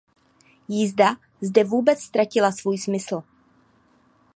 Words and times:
Jízda 0.67 1.15
zde 1.41 1.63
vůbec 1.63 1.99
ztratila 2.01 2.51
svůj 2.51 2.77
smysl. 2.77 3.23